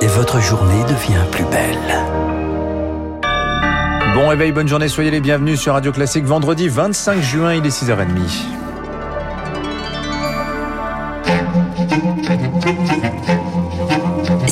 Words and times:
et 0.00 0.06
votre 0.06 0.40
journée 0.40 0.82
devient 0.84 1.24
plus 1.30 1.44
belle. 1.44 1.76
Bon 4.14 4.28
réveil, 4.28 4.52
bonne 4.52 4.68
journée, 4.68 4.88
soyez 4.88 5.10
les 5.10 5.20
bienvenus 5.20 5.60
sur 5.60 5.74
Radio 5.74 5.92
Classique. 5.92 6.24
Vendredi 6.24 6.68
25 6.68 7.20
juin, 7.20 7.54
il 7.54 7.66
est 7.66 7.68
6h30. 7.68 8.60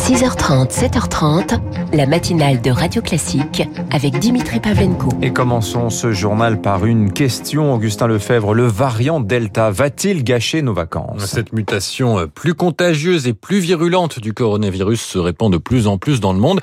6h30, 0.08 0.70
7h30, 0.70 1.60
la 1.92 2.06
matinale 2.06 2.62
de 2.62 2.70
Radio 2.70 3.02
Classique 3.02 3.68
avec 3.90 4.18
Dimitri 4.18 4.58
Pavlenko. 4.58 5.10
Et 5.20 5.34
commençons 5.34 5.90
ce 5.90 6.12
journal 6.12 6.62
par 6.62 6.86
une 6.86 7.12
question, 7.12 7.74
Augustin 7.74 8.06
Lefebvre. 8.06 8.54
Le 8.54 8.64
variant 8.64 9.20
Delta 9.20 9.70
va-t-il 9.70 10.24
gâcher 10.24 10.62
nos 10.62 10.72
vacances? 10.72 11.26
Cette 11.26 11.52
mutation 11.52 12.26
plus 12.26 12.54
contagieuse 12.54 13.26
et 13.26 13.34
plus 13.34 13.58
virulente 13.58 14.18
du 14.18 14.32
coronavirus 14.32 15.02
se 15.02 15.18
répand 15.18 15.52
de 15.52 15.58
plus 15.58 15.86
en 15.86 15.98
plus 15.98 16.20
dans 16.20 16.32
le 16.32 16.38
monde 16.38 16.62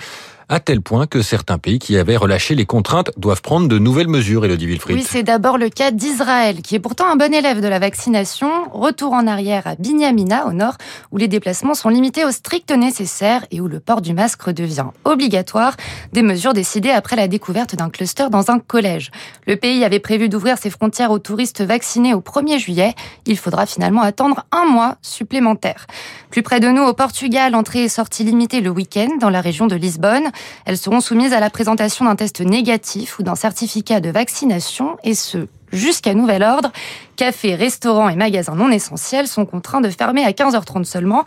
à 0.50 0.60
tel 0.60 0.82
point 0.82 1.08
que 1.08 1.22
certains 1.22 1.58
pays 1.58 1.80
qui 1.80 1.98
avaient 1.98 2.18
relâché 2.18 2.56
les 2.56 2.66
contraintes 2.66 3.12
doivent 3.18 3.42
prendre 3.42 3.68
de 3.68 3.80
nouvelles 3.80 4.08
mesures, 4.08 4.46
Elodie 4.46 4.68
Wilfried. 4.68 4.98
Oui, 4.98 5.06
c'est 5.08 5.24
d'abord 5.24 5.58
le 5.58 5.70
cas 5.70 5.92
d'Israël, 5.92 6.62
qui 6.62 6.76
est 6.76 6.80
pourtant 6.80 7.10
un 7.10 7.16
bon 7.16 7.34
élève 7.34 7.62
de 7.62 7.68
la 7.68 7.80
vaccination. 7.80 8.50
Retour 8.72 9.14
en 9.14 9.28
arrière 9.28 9.66
à 9.66 9.76
Binyamina, 9.76 10.48
au 10.48 10.54
nord, 10.54 10.76
où 11.12 11.18
les 11.18 11.28
déplacements 11.28 11.74
sont 11.74 11.90
limités 11.90 12.26
au 12.26 12.32
strict 12.32 12.72
nécessaire 12.72 13.46
et 13.52 13.62
où 13.62 13.68
le 13.68 13.80
port 13.80 14.02
du 14.02 14.14
masque 14.14 14.50
devient 14.50 14.86
obligatoire. 15.04 15.76
Des 16.14 16.22
mesures 16.22 16.54
décidées 16.54 16.92
après 16.92 17.16
la 17.16 17.28
découverte 17.28 17.76
d'un 17.76 17.90
cluster 17.90 18.30
dans 18.30 18.52
un 18.52 18.60
collège. 18.60 19.12
Le 19.48 19.56
pays 19.56 19.84
avait 19.84 20.00
prévu 20.00 20.30
d'ouvrir 20.30 20.58
ses 20.58 20.70
frontières 20.70 21.12
aux 21.12 21.20
touristes 21.20 21.62
vaccinés 21.62 22.14
au 22.14 22.22
1er 22.22 22.60
juillet. 22.60 22.94
Il 23.26 23.38
faudra 23.38 23.66
finalement 23.66 24.02
attendre 24.02 24.46
un 24.52 24.66
mois 24.66 24.98
supplémentaire. 25.02 25.88
Plus 26.30 26.44
près 26.44 26.60
de 26.60 26.68
nous, 26.68 26.84
au 26.84 26.94
Portugal, 26.94 27.56
entrée 27.56 27.84
et 27.84 27.90
sortie 27.90 28.24
limitée 28.24 28.62
le 28.62 28.70
week-end 28.70 29.08
dans 29.20 29.30
la 29.30 29.42
région 29.42 29.68
de 29.68 29.76
Lisbonne. 29.76 30.32
Elles 30.66 30.78
seront 30.78 31.02
soumises 31.02 31.34
à 31.34 31.40
la 31.40 31.50
présentation 31.50 32.06
d'un 32.06 32.16
test 32.16 32.42
négatif 32.42 33.20
ou 33.20 33.24
d'un 33.24 33.36
certificat 33.36 34.00
de 34.00 34.10
vaccination, 34.10 34.98
et 35.04 35.16
ce, 35.16 35.48
jusqu'à 35.72 36.14
nouvel 36.14 36.44
ordre. 36.44 36.72
Cafés, 37.16 37.56
restaurants 37.56 38.10
et 38.10 38.16
magasins 38.16 38.56
non 38.56 38.72
essentiels 38.72 39.28
sont 39.28 39.46
contraints 39.46 39.82
de 39.82 39.90
fermer 39.90 40.24
à 40.24 40.32
15h30 40.32 40.84
seulement. 40.84 41.24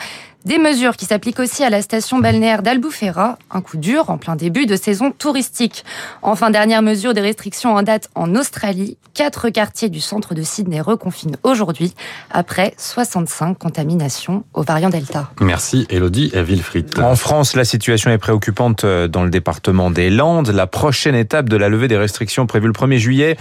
Des 0.49 0.57
mesures 0.57 0.97
qui 0.97 1.05
s'appliquent 1.05 1.41
aussi 1.41 1.63
à 1.63 1.69
la 1.69 1.83
station 1.83 2.21
balnéaire 2.21 2.63
d'Albufeira, 2.63 3.37
un 3.51 3.61
coup 3.61 3.77
dur 3.77 4.09
en 4.09 4.17
plein 4.17 4.35
début 4.35 4.65
de 4.65 4.77
saison 4.77 5.11
touristique. 5.11 5.85
Enfin, 6.23 6.49
dernière 6.49 6.81
mesure 6.81 7.13
des 7.13 7.21
restrictions 7.21 7.75
en 7.75 7.83
date 7.83 8.09
en 8.15 8.35
Australie. 8.35 8.97
Quatre 9.13 9.51
quartiers 9.51 9.91
du 9.91 10.01
centre 10.01 10.33
de 10.33 10.41
Sydney 10.41 10.81
reconfinent 10.81 11.37
aujourd'hui 11.43 11.93
après 12.31 12.73
65 12.79 13.59
contaminations 13.59 14.45
au 14.55 14.63
variant 14.63 14.89
Delta. 14.89 15.31
Merci 15.39 15.87
Elodie 15.91 16.33
Wilfried. 16.33 16.99
En 16.99 17.15
France, 17.15 17.55
la 17.55 17.67
situation 17.67 18.11
est 18.11 18.17
préoccupante 18.17 18.85
euh, 18.85 19.07
dans 19.07 19.25
le 19.25 19.31
département 19.31 19.91
des 19.91 20.09
Landes. 20.09 20.49
La 20.49 20.67
prochaine 20.67 21.15
étape 21.15 21.51
de 21.51 21.59
la 21.59 21.69
levée 21.69 21.89
des 21.89 21.99
restrictions 21.99 22.47
prévue 22.47 22.69
le 22.69 22.73
1er 22.73 22.97
juillet 22.97 23.37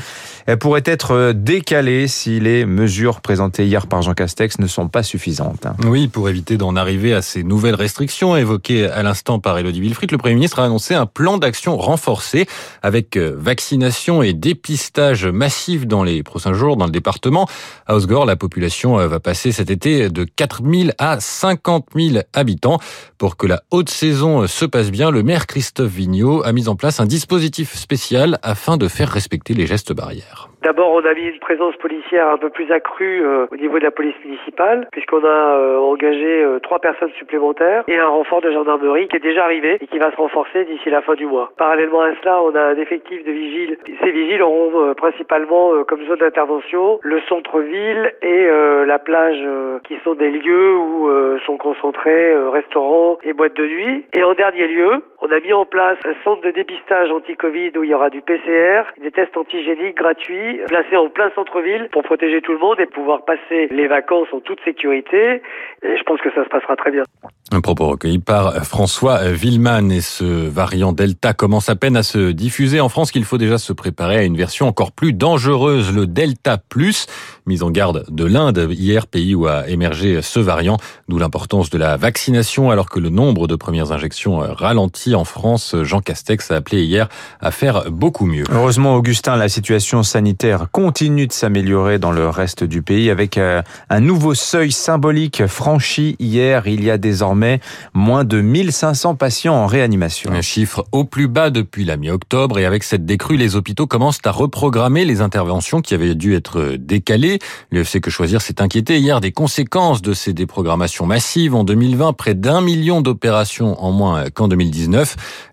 pourrait 0.59 0.83
être 0.83 1.11
euh, 1.11 1.33
décalée 1.33 2.09
si 2.09 2.41
les 2.41 2.65
mesures 2.65 3.21
présentées 3.21 3.65
hier 3.65 3.87
par 3.87 4.01
Jean 4.01 4.13
Castex 4.13 4.59
ne 4.59 4.67
sont 4.67 4.89
pas 4.89 5.03
suffisantes. 5.03 5.67
Oui, 5.85 6.09
pour 6.09 6.27
éviter 6.27 6.57
d'en 6.57 6.75
arriver 6.75 6.96
à 7.05 7.21
ces 7.21 7.43
nouvelles 7.43 7.75
restrictions 7.75 8.35
évoquées 8.35 8.87
à 8.87 9.03
l'instant 9.03 9.39
par 9.39 9.57
Elodie 9.57 9.81
Wilfried, 9.81 10.11
le 10.11 10.17
Premier 10.17 10.33
ministre 10.33 10.59
a 10.59 10.65
annoncé 10.65 10.95
un 10.95 11.05
plan 11.05 11.37
d'action 11.37 11.77
renforcé 11.77 12.47
avec 12.81 13.15
euh, 13.17 13.35
vaccination 13.37 14.23
et 14.23 14.33
dépistage 14.33 15.25
massif 15.25 15.85
dans 15.85 16.03
les 16.03 16.23
prochains 16.23 16.53
jours 16.53 16.75
dans 16.75 16.85
le 16.85 16.91
département. 16.91 17.47
À 17.85 17.95
Osgore, 17.95 18.25
la 18.25 18.35
population 18.35 18.99
euh, 18.99 19.07
va 19.07 19.19
passer 19.19 19.51
cet 19.51 19.69
été 19.69 20.09
de 20.09 20.23
4 20.23 20.61
000 20.63 20.89
à 20.97 21.19
50 21.19 21.89
000 21.95 22.23
habitants. 22.33 22.79
Pour 23.17 23.37
que 23.37 23.45
la 23.45 23.61
haute 23.69 23.89
saison 23.89 24.47
se 24.47 24.65
passe 24.65 24.89
bien, 24.89 25.11
le 25.11 25.21
maire 25.21 25.45
Christophe 25.45 25.91
Vigneault 25.91 26.43
a 26.43 26.51
mis 26.51 26.67
en 26.67 26.75
place 26.75 26.99
un 26.99 27.05
dispositif 27.05 27.75
spécial 27.75 28.39
afin 28.41 28.77
de 28.77 28.87
faire 28.87 29.09
respecter 29.09 29.53
les 29.53 29.67
gestes 29.67 29.93
barrières. 29.93 30.49
D'abord, 30.67 30.91
on 30.91 31.05
a 31.05 31.13
mis 31.13 31.27
une 31.27 31.39
présence 31.39 31.77
policière 31.77 32.27
un 32.27 32.37
peu 32.37 32.49
plus 32.49 32.69
accrue 32.73 33.25
euh, 33.25 33.45
au 33.49 33.55
niveau 33.55 33.79
de 33.79 33.85
la 33.85 33.91
police 33.91 34.17
municipale, 34.25 34.89
puisqu'on 34.91 35.23
a 35.23 35.55
euh, 35.55 35.77
engagé 35.77 36.43
euh, 36.43 36.59
trois 36.59 36.79
personnes 36.79 37.13
supplémentaires 37.17 37.85
et 37.87 37.97
un 37.97 38.07
renfort 38.07 38.41
de 38.41 38.51
gendarmerie 38.51 39.07
qui 39.07 39.15
est 39.15 39.21
déjà 39.21 39.45
arrivé 39.45 39.77
et 39.79 39.87
qui 39.87 39.97
va 39.97 40.11
se 40.11 40.17
renforcer 40.17 40.65
d'ici 40.65 40.89
la 40.89 41.01
fin 41.01 41.13
du 41.13 41.25
mois. 41.25 41.53
Parallèlement 41.57 42.01
à 42.01 42.13
cela, 42.21 42.41
on 42.41 42.53
a 42.53 42.61
un 42.61 42.75
effectif 42.75 43.23
de 43.23 43.31
vigiles. 43.31 43.77
Ces 44.03 44.11
vigiles 44.11 44.43
auront 44.43 44.93
principalement 44.95 45.85
comme 45.85 46.05
zone 46.05 46.19
d'intervention 46.19 46.99
le 47.01 47.21
centre-ville 47.29 48.13
et 48.21 48.49
la 48.85 48.99
plage, 48.99 49.41
qui 49.87 49.95
sont 50.03 50.15
des 50.15 50.31
lieux 50.31 50.75
où 50.75 51.09
sont 51.45 51.55
concentrés 51.55 52.35
restaurants 52.49 53.19
et 53.23 53.31
boîtes 53.31 53.55
de 53.55 53.65
nuit. 53.65 54.05
Et 54.13 54.23
en 54.23 54.33
dernier 54.33 54.67
lieu, 54.67 55.01
on 55.21 55.27
a 55.31 55.39
mis 55.39 55.51
en 55.51 55.65
place 55.65 55.97
un 56.05 56.13
centre 56.23 56.43
de 56.43 56.51
dépistage 56.51 57.09
anti-Covid 57.11 57.71
où 57.77 57.83
il 57.83 57.89
y 57.89 57.93
aura 57.93 58.09
du 58.09 58.21
PCR, 58.21 58.83
des 59.01 59.11
tests 59.11 59.35
antigéniques 59.35 59.97
gratuits, 59.97 60.59
placés 60.67 60.95
en 60.95 61.09
plein 61.09 61.31
centre-ville 61.33 61.89
pour 61.91 62.03
protéger 62.03 62.41
tout 62.41 62.53
le 62.53 62.59
monde 62.59 62.79
et 62.79 62.85
pouvoir 62.85 63.25
passer 63.25 63.67
les 63.71 63.87
vacances 63.87 64.27
en 64.31 64.39
toute 64.39 64.59
sécurité. 64.63 65.41
Et 65.81 65.97
je 65.97 66.03
pense 66.03 66.21
que 66.21 66.29
ça 66.35 66.43
se 66.43 66.49
passera 66.49 66.75
très 66.75 66.91
bien. 66.91 67.03
Un 67.51 67.61
propos 67.61 67.87
recueilli 67.87 68.19
par 68.19 68.53
François 68.65 69.31
Villeman 69.31 69.89
et 69.91 70.01
ce 70.01 70.23
variant 70.23 70.91
Delta 70.91 71.33
commence 71.33 71.69
à 71.69 71.75
peine 71.75 71.95
à 71.95 72.03
se 72.03 72.31
diffuser 72.31 72.79
en 72.79 72.89
France 72.89 73.11
qu'il 73.11 73.23
faut 73.23 73.37
déjà 73.37 73.57
se 73.57 73.73
préparer 73.73 74.17
à 74.17 74.23
une 74.23 74.37
version 74.37 74.67
encore 74.67 74.91
plus 74.91 75.13
dangereuse, 75.13 75.95
le 75.95 76.05
Delta 76.05 76.57
Plus, 76.57 77.07
mise 77.45 77.63
en 77.63 77.71
garde 77.71 78.03
de 78.09 78.25
l'Inde 78.25 78.67
hier, 78.69 79.07
pays 79.07 79.33
où 79.33 79.47
a 79.47 79.67
émergé 79.67 80.21
ce 80.21 80.39
variant, 80.39 80.77
d'où 81.07 81.17
l'importance 81.17 81.69
de 81.69 81.77
la 81.77 81.97
vaccination 81.97 82.69
alors 82.69 82.89
que 82.89 82.99
le 82.99 83.09
nombre 83.09 83.47
de 83.47 83.55
premières 83.55 83.91
injections 83.91 84.37
ralentit 84.37 85.06
en 85.15 85.25
France. 85.25 85.75
Jean 85.83 86.01
Castex 86.01 86.51
a 86.51 86.55
appelé 86.55 86.83
hier 86.83 87.09
à 87.41 87.51
faire 87.51 87.91
beaucoup 87.91 88.25
mieux. 88.25 88.43
Heureusement, 88.51 88.95
Augustin, 88.95 89.35
la 89.35 89.49
situation 89.49 90.03
sanitaire 90.03 90.67
continue 90.71 91.27
de 91.27 91.33
s'améliorer 91.33 91.99
dans 91.99 92.11
le 92.11 92.29
reste 92.29 92.63
du 92.63 92.81
pays 92.81 93.09
avec 93.09 93.37
euh, 93.37 93.61
un 93.89 93.99
nouveau 93.99 94.33
seuil 94.33 94.71
symbolique 94.71 95.45
franchi 95.47 96.15
hier. 96.19 96.67
Il 96.67 96.83
y 96.83 96.91
a 96.91 96.97
désormais 96.97 97.59
moins 97.93 98.23
de 98.23 98.41
1500 98.41 99.15
patients 99.15 99.55
en 99.55 99.67
réanimation. 99.67 100.31
Un 100.31 100.41
chiffre 100.41 100.85
au 100.91 101.03
plus 101.03 101.27
bas 101.27 101.49
depuis 101.49 101.85
la 101.85 101.97
mi-octobre 101.97 102.59
et 102.59 102.65
avec 102.65 102.83
cette 102.83 103.05
décrue, 103.05 103.37
les 103.37 103.55
hôpitaux 103.55 103.87
commencent 103.87 104.19
à 104.25 104.31
reprogrammer 104.31 105.05
les 105.05 105.21
interventions 105.21 105.81
qui 105.81 105.93
avaient 105.93 106.15
dû 106.15 106.35
être 106.35 106.75
décalées. 106.77 107.39
L'UFC 107.71 107.99
Que 108.01 108.09
Choisir 108.09 108.41
s'est 108.41 108.61
inquiété 108.61 108.99
hier 108.99 109.21
des 109.21 109.31
conséquences 109.31 110.01
de 110.01 110.13
ces 110.13 110.33
déprogrammations 110.33 111.05
massives. 111.05 111.55
En 111.55 111.63
2020, 111.63 112.13
près 112.13 112.33
d'un 112.33 112.61
million 112.61 113.01
d'opérations 113.01 113.81
en 113.83 113.91
moins 113.91 114.29
qu'en 114.29 114.47
2019. 114.47 114.96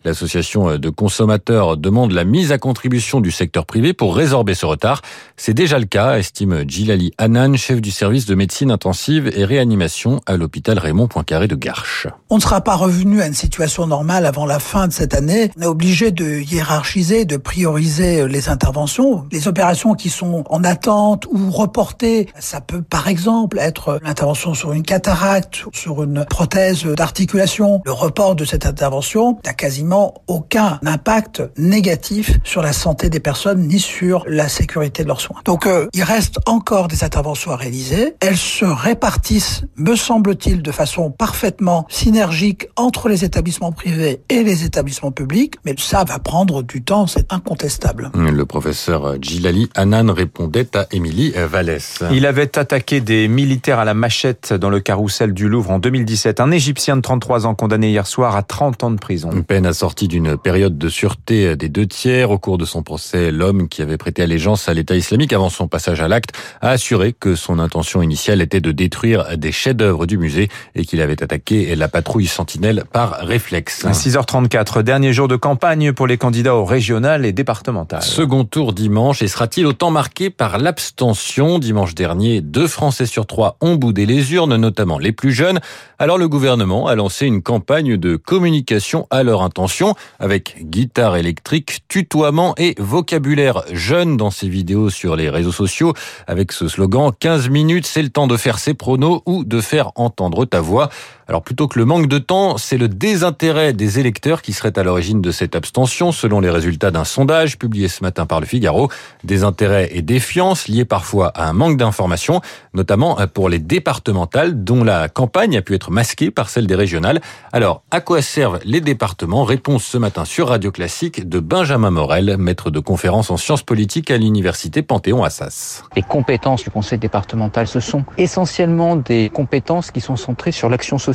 L'association 0.05 0.77
de 0.79 0.91
consommateurs 0.91 1.77
demande 1.77 2.13
la 2.13 2.25
mise 2.25 2.53
à 2.53 2.59
contribution 2.59 3.21
du 3.21 3.31
secteur 3.31 3.67
privé 3.67 3.93
pour 3.93 4.17
résorber 4.17 4.55
ce 4.55 4.67
retard. 4.67 5.03
C'est 5.37 5.55
déjà 5.55 5.79
le 5.79 5.87
cas, 5.87 6.19
estime 6.19 6.69
Gilali 6.69 7.13
Hanan, 7.19 7.57
chef 7.57 7.81
du 7.81 7.91
service 7.91 8.27
de 8.27 8.35
médecine 8.35 8.71
intensive 8.71 9.31
et 9.35 9.45
réanimation 9.45 10.21
à 10.27 10.37
l'hôpital 10.37 10.79
Raymond 10.79 11.09
Poincaré 11.09 11.49
de 11.49 11.57
Garches. 11.57 12.07
On 12.31 12.37
ne 12.37 12.41
sera 12.41 12.61
pas 12.61 12.77
revenu 12.77 13.21
à 13.21 13.27
une 13.27 13.35
situation 13.35 13.87
normale 13.87 14.27
avant 14.27 14.47
la 14.47 14.59
fin 14.59 14.89
de 14.89 14.93
cette 14.93 15.15
année. 15.15 15.51
On 15.59 15.63
est 15.63 15.67
obligé 15.67 16.11
de 16.11 16.41
hiérarchiser, 16.41 17.25
de 17.25 17.37
prioriser 17.37 18.27
les 18.29 18.49
interventions. 18.49 19.27
Les 19.33 19.49
opérations 19.49 19.95
qui 19.95 20.11
sont 20.11 20.45
en 20.49 20.65
attente 20.65 21.27
ou 21.33 21.51
reportées, 21.51 22.29
ça 22.39 22.61
peut 22.61 22.83
par 22.83 23.09
exemple 23.09 23.59
être 23.59 24.01
l'intervention 24.03 24.55
sur 24.55 24.73
une 24.73 24.83
cataracte, 24.83 25.65
sur 25.73 26.03
une 26.03 26.25
prothèse 26.25 26.85
d'articulation. 26.85 27.83
Le 27.85 27.93
report 27.93 28.35
de 28.37 28.45
cette 28.45 28.67
intervention 28.67 29.34
n'a 29.45 29.53
quasiment 29.53 30.15
aucun 30.27 30.79
impact 30.85 31.43
négatif 31.57 32.39
sur 32.45 32.63
la 32.63 32.73
santé 32.73 33.11
des 33.11 33.21
personnes 33.21 33.67
ni 33.67 33.79
sur 33.79 34.25
la 34.27 34.49
sécurité 34.49 35.03
de 35.03 35.09
leurs 35.09 35.21
soins. 35.21 35.41
Donc 35.45 35.67
euh, 35.67 35.87
il 35.95 36.03
reste 36.03 36.39
encore 36.47 36.89
des 36.89 37.05
interventions 37.05 37.51
à 37.51 37.57
réaliser. 37.57 38.15
Elles 38.21 38.37
se 38.37 38.65
répartissent, 38.65 39.63
me 39.77 39.97
semble-t-il, 39.97 40.63
de 40.63 40.73
façon 40.73 41.11
parfaitement 41.11 41.87
synergique 41.89 42.69
entre 42.77 43.09
les 43.09 43.25
établissements 43.25 43.73
privés 43.73 44.21
et 44.29 44.43
les 44.43 44.65
établissements 44.65 45.13
publics, 45.13 45.57
mais 45.65 45.75
ça 45.79 46.05
va 46.05 46.19
prendre 46.19 46.63
du 46.63 46.83
temps, 46.83 47.07
c'est 47.07 47.33
incontestable. 47.33 48.11
Le 48.15 48.45
professeur 48.45 49.21
Gilali 49.21 49.69
Hanan 49.75 50.11
répondait 50.11 50.77
à 50.77 50.87
Émilie 50.91 51.33
Vallès. 51.37 52.03
Il 52.13 52.27
avait 52.27 52.59
attaqué 52.59 53.01
des 53.01 53.29
militaires 53.29 53.79
à 53.79 53.85
la 53.85 53.95
machette 53.95 54.53
dans 54.53 54.71
le 54.71 54.81
carrousel 54.81 55.33
du 55.33 55.49
Louvre 55.49 55.71
en 55.71 55.79
2017. 55.79 56.41
Un 56.41 56.51
Égyptien 56.51 56.97
de 56.97 57.03
33 57.03 57.47
ans 57.47 57.55
condamné 57.55 57.91
hier 57.91 58.07
soir 58.07 58.37
à 58.37 58.43
30 58.43 58.85
ans 58.85 58.91
de 58.91 58.99
prison. 58.99 59.24
Prison. 59.25 59.37
Une 59.37 59.45
peine 59.45 59.67
assortie 59.67 60.09
d'une 60.09 60.37
période 60.37 60.79
de 60.79 60.89
sûreté 60.89 61.57
des 61.57 61.69
deux 61.69 61.87
tiers. 61.87 62.31
Au 62.31 62.39
cours 62.39 62.59
de 62.59 62.65
son 62.65 62.83
procès, 62.83 63.31
l'homme 63.31 63.69
qui 63.69 63.83
avait 63.83 63.97
prêté 63.97 64.23
allégeance 64.23 64.69
à 64.69 64.75
l'État 64.75 64.97
islamique 64.97 65.33
avant 65.33 65.51
son 65.51 65.69
passage 65.69 66.01
à 66.01 66.09
l'acte 66.09 66.31
a 66.61 66.71
assuré 66.71 67.13
que 67.13 67.35
son 67.35 67.59
intention 67.59 68.03
initiale 68.03 68.41
était 68.41 68.61
de 68.61 68.73
détruire 68.73 69.37
des 69.37 69.53
chefs-d'œuvre 69.53 70.07
du 70.07 70.19
musée 70.19 70.49
et 70.75 70.85
qu'il 70.85 71.01
avait 71.01 71.23
attaqué 71.23 71.75
la 71.77 71.89
patrouille 71.89 72.27
sentinelle 72.27 72.85
par 72.91 73.19
réflexe. 73.21 73.85
6h34, 73.85 74.83
dernier 74.83 75.13
jour 75.13 75.29
de 75.29 75.37
campagne 75.37 75.93
pour 75.93 76.07
les 76.07 76.19
candidats 76.19 76.55
au 76.55 76.65
régional 76.65 77.25
et 77.25 77.33
départemental. 77.33 78.03
Second 78.03 78.45
tour 78.45 78.73
dimanche 78.73 79.23
et 79.23 79.29
sera-t-il 79.29 79.67
autant 79.67 79.91
marqué 79.91 80.31
par 80.31 80.59
l'abstention 80.59 81.59
Dimanche 81.59 81.95
dernier, 81.95 82.41
deux 82.41 82.67
Français 82.67 83.07
sur 83.07 83.27
trois 83.27 83.57
ont 83.61 83.77
boudé 83.77 84.07
les 84.07 84.33
urnes, 84.33 84.57
notamment 84.57 84.99
les 84.99 85.13
plus 85.13 85.33
jeunes. 85.33 85.61
Alors 85.99 86.19
le 86.19 86.29
gouvernement 86.29 86.87
a 86.87 86.95
lancé 86.95 87.27
une 87.27 87.43
campagne 87.43 87.97
de 87.97 88.17
communication 88.17 89.07
à 89.15 89.23
leur 89.23 89.43
intention 89.43 89.95
avec 90.19 90.57
guitare 90.69 91.17
électrique, 91.17 91.85
tutoiement 91.87 92.55
et 92.57 92.75
vocabulaire 92.79 93.63
jeune 93.73 94.17
dans 94.17 94.31
ses 94.31 94.49
vidéos 94.49 94.91
sur 94.91 95.15
les 95.15 95.31
réseaux 95.31 95.53
sociaux 95.53 95.95
avec 96.27 96.51
ce 96.51 96.67
slogan 96.67 97.13
15 97.19 97.49
minutes, 97.49 97.87
c'est 97.87 98.03
le 98.03 98.09
temps 98.09 98.27
de 98.27 98.37
faire 98.37 98.59
ses 98.59 98.75
pronos 98.75 99.23
ou 99.27 99.45
de 99.45 99.61
faire 99.61 99.93
entendre 99.95 100.45
ta 100.45 100.61
voix. 100.61 100.91
Alors 101.27 101.43
plutôt 101.43 101.69
que 101.69 101.79
le 101.79 101.87
manque 101.87 102.07
de 102.07 102.19
temps, 102.19 102.59
c'est 102.59 102.77
le 102.77 102.87
désintérêt 102.87 103.73
des 103.73 103.99
électeurs 103.99 104.43
qui 104.43 104.53
serait 104.53 104.79
à 104.79 104.83
l'origine 104.83 105.23
de 105.23 105.31
cette 105.31 105.57
abstention, 105.57 106.13
selon 106.13 106.41
les 106.41 106.51
résultats 106.51 106.91
d'un 106.91 107.05
sondage 107.05 107.59
publié 107.59 107.89
ce 107.89 108.03
matin 108.03 108.27
par 108.27 108.41
le 108.41 108.47
Figaro. 108.47 108.91
Désintérêt 109.25 109.89
et 109.93 110.03
défiance 110.03 110.69
liés 110.69 110.85
parfois 110.85 111.29
à 111.29 111.49
un 111.49 111.55
manque 111.55 111.79
d'informations, 111.79 112.43
notamment 112.75 113.17
pour 113.33 113.49
les 113.49 113.59
départementales, 113.59 114.65
dont 114.65 114.85
la 114.85 115.09
campagne 115.09 115.57
a 115.57 115.63
pu 115.63 115.75
être 115.75 115.91
masquée 115.91 116.31
par 116.31 116.51
celle 116.51 116.67
des 116.67 116.75
régionales. 116.75 117.23
Alors, 117.53 117.83
à 117.91 118.03
quoi 118.03 118.21
servent 118.21 118.61
les 118.65 118.83
départements? 118.83 119.45
Réponse 119.45 119.85
ce 119.85 119.97
matin 119.97 120.27
sur 120.27 120.49
Radio 120.49 120.71
Classique 120.73 121.27
de 121.27 121.41
Benjamin 121.41 121.91
Morel, 121.91 122.37
maître 122.37 122.71
de 122.71 122.81
conférence 122.81 123.31
en 123.31 123.39
sciences 123.39 123.63
politiques 123.63 124.11
à 124.11 124.19
l'université 124.19 124.83
Panthéon-Assas. 124.83 125.85
Les 125.97 126.03
compétences 126.03 126.65
du 126.65 126.71
conseil 126.71 126.99
départemental, 126.99 127.67
ce 127.67 127.81
sont 127.81 128.05
essentiellement 128.19 128.97
des 128.97 129.31
compétences 129.31 129.91
qui 129.91 130.03
sont 130.03 130.17
centrées 130.17 130.53
sur 130.53 130.69
l'action 130.69 130.99
sociale 130.99 131.14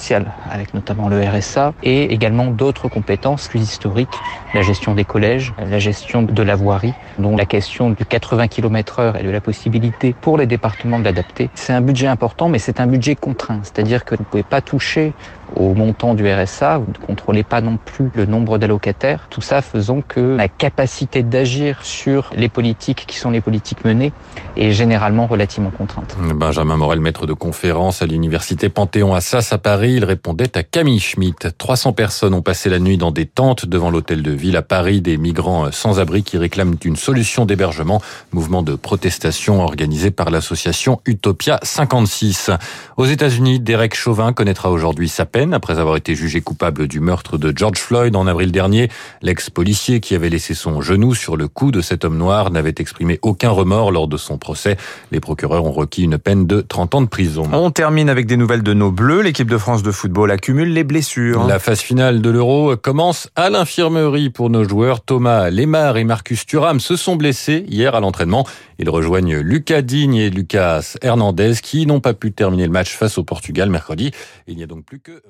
avec 0.50 0.74
notamment 0.74 1.10
le 1.10 1.22
RSA, 1.22 1.74
et 1.84 2.14
également 2.14 2.48
d'autres 2.48 2.88
compétences 2.88 3.48
plus 3.48 3.62
historiques, 3.62 4.10
la 4.54 4.62
gestion 4.62 4.96
des 4.96 5.06
collèges, 5.06 5.54
la 5.60 5.80
gestion 5.80 6.22
de 6.24 6.44
la 6.44 6.56
voirie, 6.56 6.94
dont 7.18 7.36
la 7.36 7.46
question 7.46 7.90
du 7.90 8.06
80 8.06 8.48
km 8.48 9.00
heure 9.00 9.18
et 9.18 9.24
de 9.24 9.30
la 9.30 9.42
possibilité 9.42 10.16
pour 10.20 10.38
les 10.38 10.46
départements 10.46 11.00
d'adapter. 11.00 11.50
C'est 11.56 11.74
un 11.74 11.82
budget 11.82 12.08
important, 12.08 12.50
mais 12.50 12.60
c'est 12.60 12.80
un 12.80 12.88
budget 12.88 13.16
contraint, 13.16 13.60
c'est-à-dire 13.64 14.06
que 14.06 14.16
vous 14.16 14.24
ne 14.24 14.26
pouvez 14.26 14.44
pas 14.44 14.62
toucher 14.62 15.14
au 15.56 15.74
montant 15.74 16.14
du 16.14 16.32
RSA, 16.32 16.78
vous 16.78 16.92
ne 16.92 17.06
contrôlez 17.06 17.44
pas 17.44 17.62
non 17.62 17.78
plus 17.84 18.12
le 18.14 18.26
nombre 18.26 18.60
d'allocataires, 18.60 19.28
tout 19.30 19.42
ça 19.42 19.62
faisant 19.62 20.02
que 20.02 20.20
la 20.20 20.48
capacité 20.48 21.24
d'agir 21.24 21.80
sur 21.82 22.30
les 22.36 22.50
politiques 22.50 23.06
qui 23.08 23.18
sont 23.18 23.32
les 23.32 23.42
politiques 23.42 23.84
menées 23.84 24.14
est 24.58 24.72
généralement 24.72 25.26
relativement 25.26 25.72
contrainte. 25.72 26.16
Benjamin 26.36 26.78
Morel, 26.78 27.00
maître 27.00 27.26
de 27.26 27.34
conférence 27.34 28.02
à 28.04 28.06
l'université 28.06 28.70
Panthéon-Assas 28.70 29.52
à 29.52 29.58
Paris, 29.58 29.89
il 29.96 30.06
répondait 30.06 30.58
à 30.58 30.64
Camille 30.64 31.00
Schmitt. 31.00 31.48
300 31.58 31.94
personnes 31.94 32.34
ont 32.34 32.42
passé 32.42 32.70
la 32.70 32.80
nuit 32.80 32.98
dans 32.98 33.12
des 33.12 33.26
tentes 33.26 33.66
devant 33.66 33.90
l'hôtel 33.90 34.22
de 34.24 34.32
ville 34.32 34.58
à 34.58 34.62
Paris, 34.62 35.02
des 35.02 35.18
migrants 35.18 35.72
sans 35.72 36.00
abri 36.00 36.24
qui 36.24 36.38
réclament 36.38 36.76
une 36.84 36.96
solution 36.96 37.46
d'hébergement, 37.46 38.02
mouvement 38.32 38.64
de 38.64 38.76
protestation 38.76 39.62
organisé 39.62 40.12
par 40.12 40.30
l'association 40.30 41.02
Utopia 41.06 41.60
56. 41.64 42.52
Aux 42.98 43.06
États-Unis, 43.06 43.60
Derek 43.60 43.96
Chauvin 43.96 44.34
connaîtra 44.34 44.72
aujourd'hui 44.72 45.10
sa 45.10 45.26
peine 45.26 45.54
après 45.54 45.80
avoir 45.80 45.96
été 45.96 46.16
jugé 46.16 46.42
coupable 46.42 46.88
du 46.88 47.00
meurtre 47.00 47.38
de 47.38 47.54
George 47.56 47.80
Floyd 47.80 48.16
en 48.16 48.28
avril 48.28 48.52
dernier. 48.52 48.90
L'ex-policier 49.22 50.00
qui 50.00 50.16
avait 50.16 50.30
laissé 50.30 50.54
son 50.54 50.82
genou 50.82 51.16
sur 51.16 51.38
le 51.38 51.48
cou 51.48 51.72
de 51.72 51.82
cet 51.82 52.06
homme 52.06 52.18
noir 52.18 52.52
n'avait 52.52 52.76
exprimé 52.78 53.20
aucun 53.22 53.50
remords 53.50 53.92
lors 53.92 54.08
de 54.08 54.18
son 54.18 54.38
procès. 54.38 54.78
Les 55.12 55.20
procureurs 55.20 55.66
ont 55.66 55.72
requis 55.72 56.04
une 56.04 56.18
peine 56.18 56.48
de 56.48 56.62
30 56.62 56.96
ans 56.96 57.02
de 57.02 57.08
prison. 57.08 57.44
On 57.52 57.72
termine 57.72 58.10
avec 58.10 58.26
des 58.26 58.38
nouvelles 58.38 58.64
de 58.64 58.74
nos 58.74 58.92
bleus. 58.92 59.22
L'équipe 59.22 59.50
de 59.50 59.58
France 59.58 59.79
de 59.84 59.92
football 59.92 60.32
accumule 60.32 60.74
les 60.74 60.84
blessures. 60.84 61.46
La 61.46 61.60
phase 61.60 61.82
finale 61.82 62.22
de 62.22 62.30
l'Euro 62.30 62.76
commence 62.78 63.30
à 63.36 63.50
l'infirmerie 63.50 64.30
pour 64.30 64.50
nos 64.50 64.64
joueurs. 64.64 65.02
Thomas 65.02 65.50
Lemar 65.50 65.98
et 65.98 66.04
Marcus 66.04 66.46
Thuram 66.46 66.80
se 66.80 66.96
sont 66.96 67.16
blessés 67.16 67.66
hier 67.68 67.96
à 67.96 68.00
l'entraînement. 68.00 68.46
Ils 68.78 68.90
rejoignent 68.90 69.38
Lucas 69.40 69.82
Digne 69.82 70.16
et 70.16 70.30
Lucas 70.30 70.96
Hernandez 71.02 71.56
qui 71.62 71.86
n'ont 71.86 72.00
pas 72.00 72.14
pu 72.14 72.32
terminer 72.32 72.66
le 72.66 72.72
match 72.72 72.96
face 72.96 73.18
au 73.18 73.24
Portugal 73.24 73.70
mercredi. 73.70 74.12
Il 74.48 74.56
n'y 74.56 74.64
a 74.64 74.68
donc 74.68 74.86
plus 74.86 75.00
que 75.00 75.22